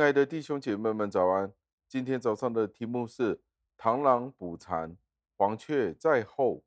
[0.00, 1.52] 亲爱的弟兄姐妹们，早安！
[1.86, 3.38] 今天早上的题目是
[3.76, 4.96] “螳螂捕蝉，
[5.36, 6.64] 黄雀在后”。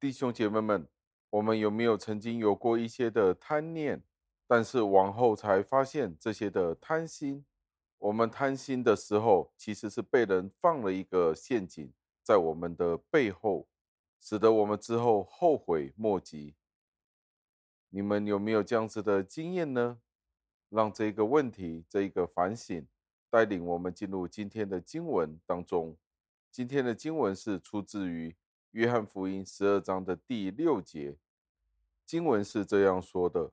[0.00, 0.88] 弟兄姐妹们，
[1.30, 4.02] 我们有没有曾经有过一些的贪念，
[4.48, 7.44] 但是往后才发现这些的贪心？
[7.98, 11.92] 我们贪心的时候，其实是被人放了一个陷阱
[12.24, 13.68] 在我们的背后，
[14.18, 16.56] 使得我们之后后悔莫及。
[17.90, 20.00] 你们有没有这样子的经验呢？
[20.68, 22.86] 让这个问题，这一个反省，
[23.30, 25.96] 带领我们进入今天的经文当中。
[26.50, 28.36] 今天的经文是出自于
[28.72, 31.16] 约翰福音十二章的第六节。
[32.04, 33.52] 经文是这样说的：“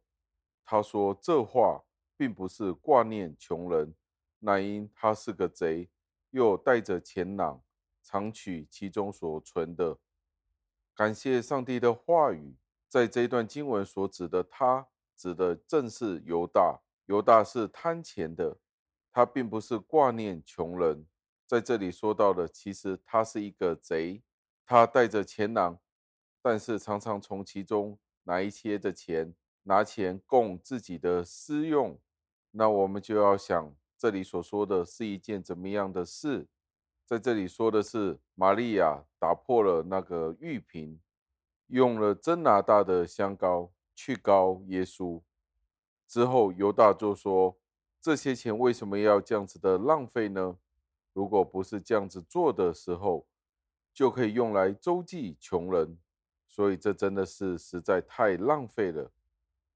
[0.64, 1.84] 他说这话，
[2.18, 3.94] 并不是挂念穷人，
[4.40, 5.90] 乃因他是个贼，
[6.32, 7.62] 又带着钱囊，
[8.02, 9.98] 常取其中所存的。”
[10.96, 12.56] 感谢上帝的话语，
[12.88, 16.82] 在这一段经文所指的他，指的正是犹大。
[17.06, 18.58] 犹大是贪钱的，
[19.12, 21.06] 他并不是挂念穷人。
[21.46, 24.24] 在这里说到的，其实他是一个贼，
[24.66, 25.80] 他带着钱囊，
[26.42, 32.00] 但是常常从其中拿一些的钱，拿钱供自己的私用。
[32.50, 36.48] 那我们就要想，这里所说的是一件怎么样的事？
[37.06, 41.00] 在这里说的是，玛利亚打破了那个玉瓶，
[41.68, 45.22] 用了真拿大的香膏去膏耶稣。
[46.08, 47.58] 之后，犹大就说
[48.00, 50.58] ：“这些钱为什么要这样子的浪费呢？
[51.14, 53.26] 如果不是这样子做的时候，
[53.94, 55.98] 就可以用来周济穷人。
[56.48, 59.12] 所以这真的是实在太浪费了。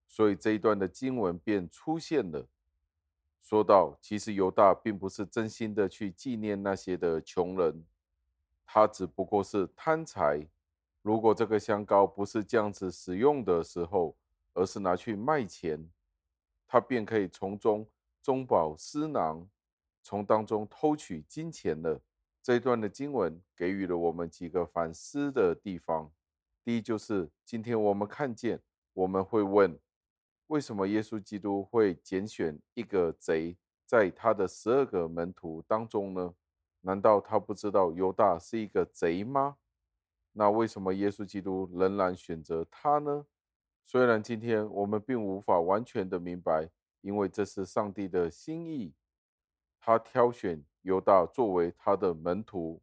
[0.08, 2.48] 所以这一段的经文便出现了，
[3.42, 7.84] 说到其实犹大并不是真心的去纪念那些的穷人，
[8.66, 10.48] 他只不过是贪财。
[11.02, 14.16] 如果这个香膏不是这样子使用的时候，
[14.54, 15.90] 而是拿去卖钱。”
[16.72, 17.90] 他便可以从中
[18.22, 19.50] 中饱私囊，
[20.04, 22.00] 从当中偷取金钱了。
[22.44, 26.12] 这一段的经文给予了我们几个反思的地方。
[26.64, 28.62] 第一，就是今天我们看见，
[28.94, 29.80] 我们会问：
[30.46, 36.36] 为什么耶稣基督会拣选一个贼在他的十二个门徒当中呢？
[36.82, 39.58] 难道他不知道犹大是一个贼吗？
[40.34, 43.26] 那为什么耶稣基督仍然选择他呢？
[43.92, 46.70] 虽然今天我们并无法完全的明白，
[47.02, 48.94] 因为这是上帝的心意，
[49.80, 52.80] 他挑选犹大作为他的门徒，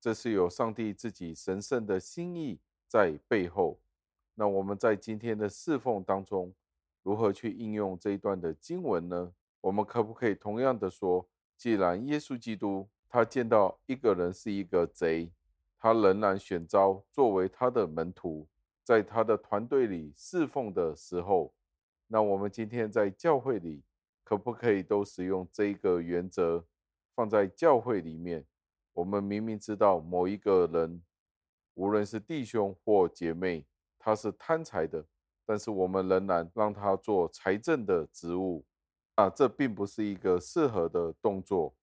[0.00, 2.58] 这是有上帝自己神圣的心意
[2.88, 3.78] 在背后。
[4.34, 6.52] 那我们在今天的侍奉当中，
[7.04, 9.32] 如何去应用这一段的经文呢？
[9.60, 11.24] 我们可不可以同样的说，
[11.56, 15.30] 既然耶稣基督他见到一个人是一个贼，
[15.78, 18.48] 他仍然选召作为他的门徒。
[18.88, 21.52] 在他的团队里侍奉的时候，
[22.06, 23.84] 那我们今天在教会里
[24.24, 26.64] 可不可以都使用这一个原则
[27.14, 28.46] 放在教会里面？
[28.94, 31.02] 我们明明知道某一个人，
[31.74, 33.66] 无论是弟兄或姐妹，
[33.98, 35.04] 他是贪财的，
[35.44, 38.64] 但是我们仍然让他做财政的职务，
[39.16, 41.74] 啊，这并不是一个适合的动作，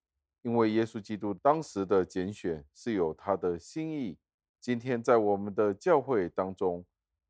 [0.42, 4.18] 因为耶稣基督当时的拣选是有他的心意。
[4.60, 6.84] 今天在我们的教会当中。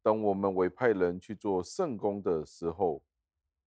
[0.07, 3.03] 当我们委派人去做圣工的时候，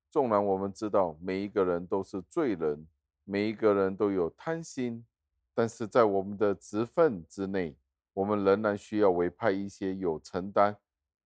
[0.09, 2.88] 纵然我们知道每一个人都是罪人，
[3.25, 5.05] 每一个人都有贪心，
[5.53, 7.75] 但是在我们的职分之内，
[8.13, 10.77] 我们仍然需要委派一些有承担、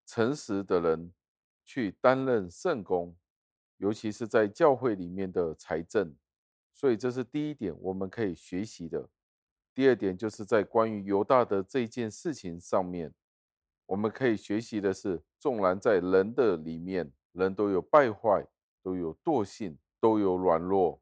[0.04, 1.14] 诚实的人
[1.64, 3.16] 去担任圣工，
[3.78, 6.16] 尤其是在教会里面的财政。
[6.74, 9.08] 所以这是第一点我们可以学习的。
[9.76, 13.14] 第二点就是在关于犹大的这件事情上面。
[13.94, 18.44] 我们可以学习的是，纵然在人的里面，人都有败坏，
[18.82, 21.00] 都有惰性，都有软弱。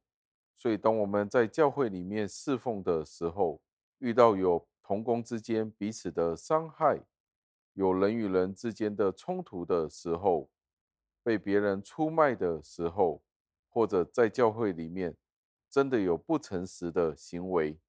[0.54, 3.62] 所以，当我们在教会里面侍奉的时候，
[4.00, 7.00] 遇到有同工之间彼此的伤害，
[7.76, 10.50] 有人与人之间的冲突的时候，
[11.24, 13.24] 被别人出卖的时候，
[13.70, 15.16] 或者在教会里面
[15.70, 17.80] 真的有不诚实的行为，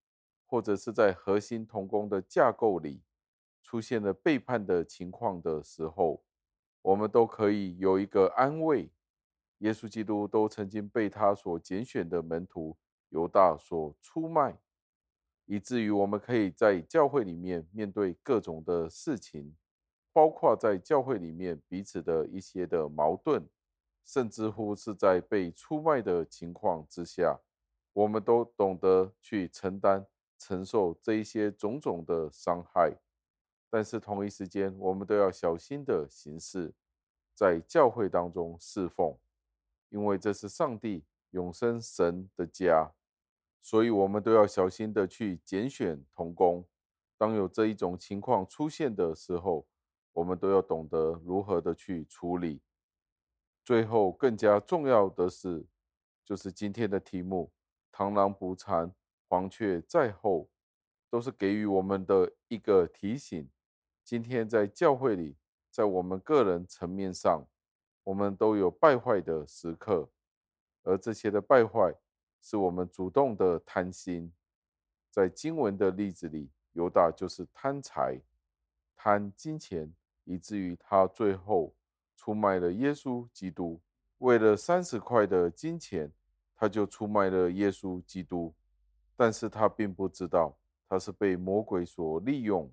[0.46, 3.02] 或者是在核心同工的架构里。
[3.72, 6.22] 出现了背叛的情况的时候，
[6.82, 8.90] 我们都可以有一个安慰。
[9.60, 12.76] 耶稣基督都曾经被他所拣选的门徒
[13.08, 14.58] 犹大所出卖，
[15.46, 19.56] 以至于我们可以在教会里面面对各种的事情，
[20.12, 23.48] 包括在教会里面彼此的一些的矛盾，
[24.04, 27.40] 甚至乎是在被出卖的情况之下，
[27.94, 32.98] 我们都懂得去承担、承受这一些种种的伤害。
[33.72, 36.74] 但是同一时间，我们都要小心的行事，
[37.32, 39.16] 在教会当中侍奉，
[39.88, 42.92] 因为这是上帝永生神的家，
[43.62, 46.62] 所以我们都要小心的去拣选同工。
[47.16, 49.66] 当有这一种情况出现的时候，
[50.12, 52.60] 我们都要懂得如何的去处理。
[53.64, 55.64] 最后，更加重要的是，
[56.22, 57.50] 就是今天的题目：
[57.90, 58.94] 螳螂捕蝉，
[59.28, 60.50] 黄雀在后，
[61.08, 63.48] 都是给予我们的一个提醒。
[64.12, 65.38] 今天在教会里，
[65.70, 67.46] 在我们个人层面上，
[68.04, 70.06] 我们都有败坏的时刻。
[70.82, 71.94] 而这些的败坏，
[72.42, 74.30] 是我们主动的贪心。
[75.10, 78.20] 在经文的例子里，犹大就是贪财、
[78.94, 79.90] 贪金钱，
[80.24, 81.74] 以至于他最后
[82.14, 83.80] 出卖了耶稣基督。
[84.18, 86.12] 为了三十块的金钱，
[86.54, 88.52] 他就出卖了耶稣基督。
[89.16, 90.54] 但是他并不知道，
[90.86, 92.70] 他是被魔鬼所利用。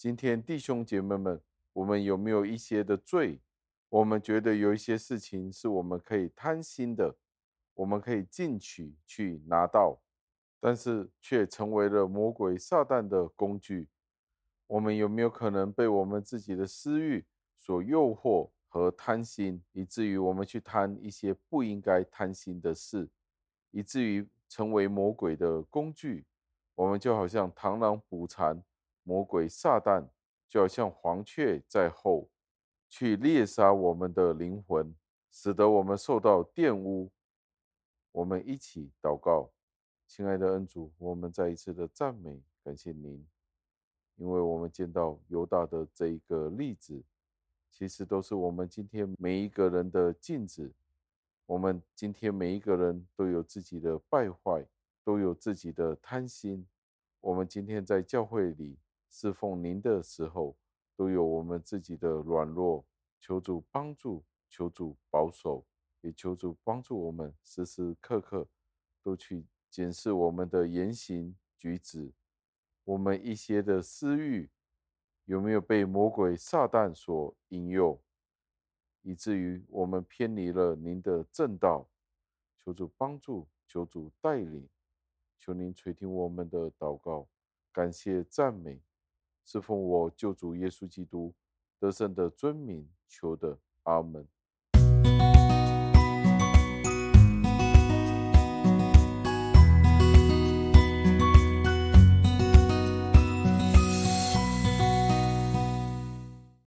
[0.00, 1.38] 今天弟兄姐妹们，
[1.74, 3.38] 我们有没有一些的罪？
[3.90, 7.18] 我们觉得有一些事情是我们可以贪心的。
[7.74, 10.00] 我们可以进取去拿到，
[10.58, 13.88] 但是却成为了魔鬼撒旦的工具。
[14.68, 23.06] 我们有没有可能被我们自己的私欲所诱惑和贪心，以至于我们去贪一些不应该贪心的事，
[23.70, 26.24] 以至于成为魔鬼的工具？
[26.74, 28.62] 我们就好像螳螂捕蝉，
[29.02, 30.08] 魔鬼撒旦
[30.48, 32.28] 就要像黄雀在后，
[32.88, 34.94] 去猎杀我们的灵魂，
[35.30, 37.10] 使得我们受到玷污。
[38.12, 39.50] 我们一起祷告，
[40.06, 43.24] 亲爱的恩主，我们再一次的赞美感谢您，
[44.16, 47.02] 因为我们见到犹大的这一个例子，
[47.70, 50.72] 其实都是我们今天每一个人的镜子。
[51.46, 54.66] 我们今天每一个人都有自己的败坏，
[55.02, 56.66] 都有自己的贪心。
[57.20, 58.78] 我们今天在教会里
[59.10, 60.56] 侍奉您的时候，
[60.96, 62.86] 都有我们自己的软弱，
[63.20, 65.66] 求主帮助，求主保守。
[66.02, 68.48] 也求主帮助我们，时时刻刻
[69.02, 72.14] 都去检视我们的言行举止，
[72.84, 74.48] 我们一些的私欲
[75.26, 78.00] 有没有被魔鬼撒旦所引诱，
[79.02, 81.86] 以至于我们偏离了您的正道。
[82.56, 84.66] 求主帮助，求主带领，
[85.38, 87.28] 求您垂听我们的祷告，
[87.70, 88.80] 感谢赞美，
[89.52, 91.34] 是奉我救主耶稣基督
[91.80, 94.28] 得胜的尊名求的，阿门。